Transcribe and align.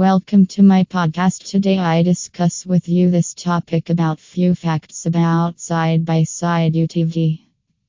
Welcome 0.00 0.46
to 0.56 0.62
my 0.62 0.84
podcast. 0.84 1.44
Today 1.44 1.76
I 1.76 2.02
discuss 2.02 2.64
with 2.64 2.88
you 2.88 3.10
this 3.10 3.34
topic 3.34 3.90
about 3.90 4.18
few 4.18 4.54
facts 4.54 5.04
about 5.04 5.60
side 5.60 6.06
by 6.06 6.22
side 6.22 6.72
UTV. 6.72 7.40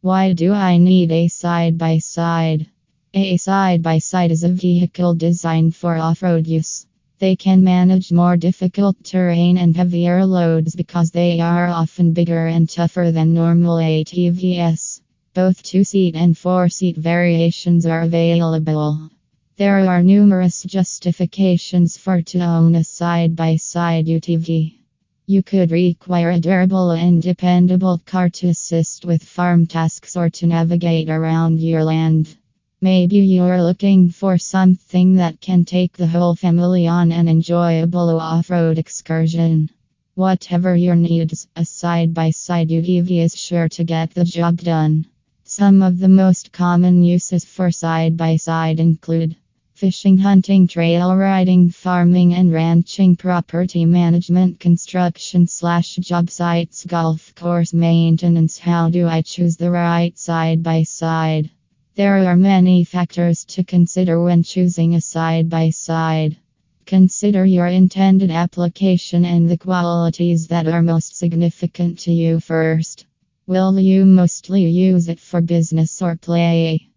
Why 0.00 0.32
do 0.32 0.54
I 0.54 0.78
need 0.78 1.12
a 1.12 1.28
side 1.28 1.76
by 1.76 1.98
side? 1.98 2.66
A 3.12 3.36
side 3.36 3.82
by 3.82 3.98
side 3.98 4.30
is 4.30 4.42
a 4.42 4.48
vehicle 4.48 5.16
designed 5.16 5.76
for 5.76 5.98
off 5.98 6.22
road 6.22 6.46
use. 6.46 6.86
They 7.18 7.36
can 7.36 7.62
manage 7.62 8.10
more 8.10 8.38
difficult 8.38 8.96
terrain 9.04 9.58
and 9.58 9.76
heavier 9.76 10.24
loads 10.24 10.74
because 10.74 11.10
they 11.10 11.40
are 11.40 11.66
often 11.68 12.14
bigger 12.14 12.46
and 12.46 12.70
tougher 12.70 13.12
than 13.12 13.34
normal 13.34 13.76
ATVs. 13.76 15.02
Both 15.34 15.62
two 15.62 15.84
seat 15.84 16.16
and 16.16 16.38
four 16.38 16.70
seat 16.70 16.96
variations 16.96 17.84
are 17.84 18.00
available. 18.00 19.10
There 19.58 19.88
are 19.88 20.04
numerous 20.04 20.62
justifications 20.62 21.96
for 21.96 22.22
to 22.22 22.38
own 22.38 22.76
a 22.76 22.84
side 22.84 23.34
by 23.34 23.56
side 23.56 24.06
UTV. 24.06 24.78
You 25.26 25.42
could 25.42 25.72
require 25.72 26.30
a 26.30 26.38
durable 26.38 26.92
and 26.92 27.20
dependable 27.20 28.00
car 28.06 28.28
to 28.28 28.50
assist 28.50 29.04
with 29.04 29.24
farm 29.24 29.66
tasks 29.66 30.16
or 30.16 30.30
to 30.30 30.46
navigate 30.46 31.10
around 31.10 31.58
your 31.58 31.82
land. 31.82 32.36
Maybe 32.80 33.16
you're 33.16 33.60
looking 33.60 34.10
for 34.10 34.38
something 34.38 35.16
that 35.16 35.40
can 35.40 35.64
take 35.64 35.96
the 35.96 36.06
whole 36.06 36.36
family 36.36 36.86
on 36.86 37.10
an 37.10 37.26
enjoyable 37.26 38.20
off 38.20 38.50
road 38.50 38.78
excursion. 38.78 39.70
Whatever 40.14 40.76
your 40.76 40.94
needs, 40.94 41.48
a 41.56 41.64
side 41.64 42.14
by 42.14 42.30
side 42.30 42.68
UTV 42.68 43.24
is 43.24 43.34
sure 43.34 43.68
to 43.70 43.82
get 43.82 44.14
the 44.14 44.24
job 44.24 44.58
done. 44.58 45.06
Some 45.42 45.82
of 45.82 45.98
the 45.98 46.08
most 46.08 46.52
common 46.52 47.02
uses 47.02 47.44
for 47.44 47.72
side 47.72 48.16
by 48.16 48.36
side 48.36 48.78
include 48.78 49.34
Fishing, 49.78 50.18
hunting, 50.18 50.66
trail 50.66 51.14
riding, 51.14 51.70
farming 51.70 52.34
and 52.34 52.52
ranching, 52.52 53.14
property 53.14 53.84
management, 53.84 54.58
construction 54.58 55.46
slash 55.46 55.94
job 55.94 56.30
sites, 56.30 56.84
golf 56.84 57.32
course 57.36 57.72
maintenance. 57.72 58.58
How 58.58 58.90
do 58.90 59.06
I 59.06 59.22
choose 59.22 59.56
the 59.56 59.70
right 59.70 60.18
side 60.18 60.64
by 60.64 60.82
side? 60.82 61.50
There 61.94 62.26
are 62.26 62.34
many 62.34 62.82
factors 62.82 63.44
to 63.44 63.62
consider 63.62 64.20
when 64.20 64.42
choosing 64.42 64.96
a 64.96 65.00
side 65.00 65.48
by 65.48 65.70
side. 65.70 66.36
Consider 66.84 67.44
your 67.44 67.68
intended 67.68 68.32
application 68.32 69.24
and 69.24 69.48
the 69.48 69.58
qualities 69.58 70.48
that 70.48 70.66
are 70.66 70.82
most 70.82 71.16
significant 71.16 72.00
to 72.00 72.12
you 72.12 72.40
first. 72.40 73.06
Will 73.46 73.78
you 73.78 74.04
mostly 74.04 74.64
use 74.68 75.08
it 75.08 75.20
for 75.20 75.40
business 75.40 76.02
or 76.02 76.16
play? 76.16 76.87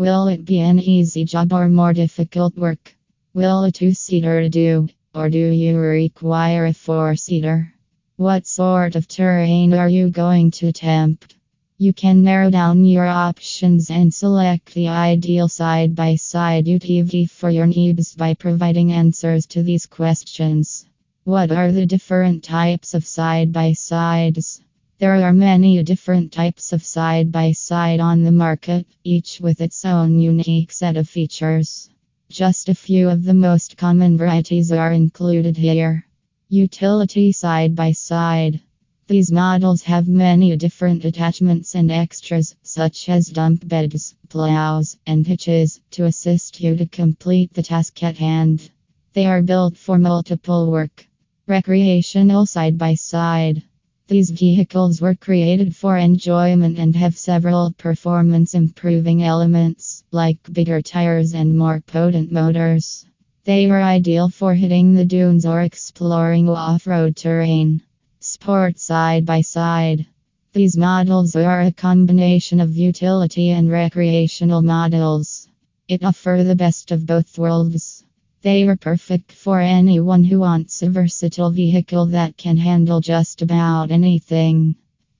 Will 0.00 0.28
it 0.28 0.46
be 0.46 0.60
an 0.60 0.78
easy 0.78 1.26
job 1.26 1.52
or 1.52 1.68
more 1.68 1.92
difficult 1.92 2.56
work? 2.56 2.96
Will 3.34 3.64
a 3.64 3.70
two 3.70 3.92
seater 3.92 4.48
do, 4.48 4.88
or 5.14 5.28
do 5.28 5.38
you 5.38 5.76
require 5.76 6.64
a 6.64 6.72
four 6.72 7.16
seater? 7.16 7.74
What 8.16 8.46
sort 8.46 8.96
of 8.96 9.06
terrain 9.06 9.74
are 9.74 9.90
you 9.90 10.08
going 10.08 10.52
to 10.52 10.68
attempt? 10.68 11.36
You 11.76 11.92
can 11.92 12.22
narrow 12.22 12.50
down 12.50 12.86
your 12.86 13.06
options 13.06 13.90
and 13.90 14.14
select 14.14 14.72
the 14.72 14.88
ideal 14.88 15.48
side 15.48 15.94
by 15.94 16.16
side 16.16 16.64
UTV 16.64 17.28
for 17.28 17.50
your 17.50 17.66
needs 17.66 18.14
by 18.14 18.32
providing 18.32 18.92
answers 18.92 19.44
to 19.48 19.62
these 19.62 19.84
questions. 19.84 20.86
What 21.24 21.52
are 21.52 21.72
the 21.72 21.84
different 21.84 22.42
types 22.42 22.94
of 22.94 23.04
side 23.04 23.52
by 23.52 23.74
sides? 23.74 24.62
There 25.00 25.14
are 25.14 25.32
many 25.32 25.82
different 25.82 26.30
types 26.30 26.74
of 26.74 26.84
side 26.84 27.32
by 27.32 27.52
side 27.52 28.00
on 28.00 28.22
the 28.22 28.30
market, 28.30 28.84
each 29.02 29.40
with 29.40 29.62
its 29.62 29.86
own 29.86 30.18
unique 30.20 30.70
set 30.70 30.98
of 30.98 31.08
features. 31.08 31.88
Just 32.28 32.68
a 32.68 32.74
few 32.74 33.08
of 33.08 33.24
the 33.24 33.32
most 33.32 33.78
common 33.78 34.18
varieties 34.18 34.70
are 34.70 34.92
included 34.92 35.56
here. 35.56 36.04
Utility 36.50 37.32
side 37.32 37.74
by 37.74 37.92
side. 37.92 38.60
These 39.06 39.32
models 39.32 39.80
have 39.84 40.06
many 40.06 40.54
different 40.56 41.06
attachments 41.06 41.74
and 41.74 41.90
extras, 41.90 42.54
such 42.62 43.08
as 43.08 43.28
dump 43.28 43.66
beds, 43.66 44.14
plows, 44.28 44.98
and 45.06 45.26
hitches, 45.26 45.80
to 45.92 46.04
assist 46.04 46.60
you 46.60 46.76
to 46.76 46.84
complete 46.84 47.54
the 47.54 47.62
task 47.62 48.02
at 48.02 48.18
hand. 48.18 48.70
They 49.14 49.24
are 49.24 49.40
built 49.40 49.78
for 49.78 49.96
multiple 49.96 50.70
work. 50.70 51.08
Recreational 51.46 52.44
side 52.44 52.76
by 52.76 52.96
side. 52.96 53.62
These 54.10 54.30
vehicles 54.30 55.00
were 55.00 55.14
created 55.14 55.76
for 55.76 55.96
enjoyment 55.96 56.80
and 56.80 56.96
have 56.96 57.16
several 57.16 57.70
performance 57.70 58.54
improving 58.54 59.22
elements, 59.22 60.02
like 60.10 60.36
bigger 60.52 60.82
tires 60.82 61.32
and 61.32 61.56
more 61.56 61.80
potent 61.86 62.32
motors. 62.32 63.06
They 63.44 63.70
are 63.70 63.80
ideal 63.80 64.28
for 64.28 64.52
hitting 64.52 64.94
the 64.94 65.04
dunes 65.04 65.46
or 65.46 65.60
exploring 65.60 66.48
off 66.48 66.88
road 66.88 67.14
terrain. 67.14 67.82
Sport 68.18 68.80
side 68.80 69.24
by 69.24 69.42
side. 69.42 70.06
These 70.54 70.76
models 70.76 71.36
are 71.36 71.60
a 71.60 71.70
combination 71.70 72.58
of 72.58 72.76
utility 72.76 73.50
and 73.50 73.70
recreational 73.70 74.60
models. 74.60 75.46
It 75.86 76.02
offer 76.02 76.42
the 76.42 76.56
best 76.56 76.90
of 76.90 77.06
both 77.06 77.38
worlds. 77.38 77.99
They 78.42 78.66
are 78.66 78.76
perfect 78.76 79.32
for 79.32 79.60
anyone 79.60 80.24
who 80.24 80.40
wants 80.40 80.80
a 80.80 80.88
versatile 80.88 81.50
vehicle 81.50 82.06
that 82.06 82.38
can 82.38 82.56
handle 82.56 83.02
just 83.02 83.42
about 83.42 83.90
anything. 83.90 84.76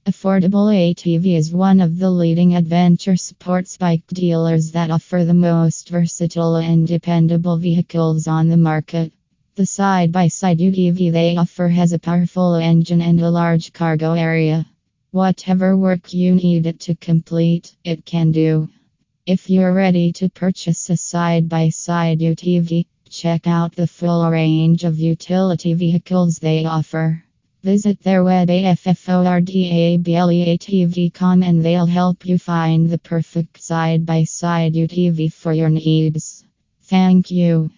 Affordable 0.07 0.73
ATV 0.73 1.37
is 1.37 1.53
one 1.53 1.83
of 1.83 1.99
the 1.99 2.11
leading 2.11 2.57
adventure 2.57 3.17
sports 3.17 3.77
bike 3.77 4.07
dealers 4.07 4.71
that 4.71 4.91
offer 4.91 5.23
the 5.23 5.35
most 5.35 5.91
versatile 5.91 6.57
and 6.57 6.87
dependable 6.87 7.59
vehicles 7.59 8.27
on 8.27 8.49
the 8.49 8.57
market. 8.57 9.13
The 9.55 9.67
side 9.67 10.13
by 10.13 10.29
side 10.29 10.59
UTV 10.59 11.13
they 11.13 11.37
offer 11.37 11.69
has 11.69 11.93
a 11.93 11.99
powerful 11.99 12.55
engine 12.55 13.03
and 13.03 13.21
a 13.21 13.31
large 13.31 13.75
cargo 13.75 14.15
area. 14.15 14.65
Whatever 15.11 15.77
work 15.77 16.15
you 16.15 16.37
need 16.37 16.65
it 16.65 16.81
to 16.81 16.95
complete, 16.95 17.77
it 17.85 18.07
can 18.07 18.33
do. 18.33 18.71
If 19.27 19.51
you're 19.51 19.75
ready 19.75 20.11
to 20.13 20.31
purchase 20.31 20.89
a 20.89 20.97
side 20.97 21.51
by 21.51 21.69
side 21.69 22.21
UTV, 22.21 22.87
Check 23.11 23.47
out 23.49 23.75
the 23.75 23.89
full 23.89 24.31
range 24.31 24.85
of 24.85 25.01
utility 25.01 25.75
vehicles 25.75 26.39
they 26.39 26.65
offer. 26.65 27.25
Visit 27.61 28.05
their 28.05 28.23
web 28.23 28.49
affordableatv.com 28.49 31.43
and 31.43 31.65
they'll 31.65 31.87
help 31.87 32.25
you 32.25 32.39
find 32.39 32.89
the 32.89 32.99
perfect 32.99 33.61
side 33.61 34.07
by 34.07 34.23
side 34.23 34.75
UTV 34.75 35.33
for 35.33 35.53
your 35.53 35.71
needs. 35.71 36.45
Thank 36.83 37.33
you. 37.33 37.73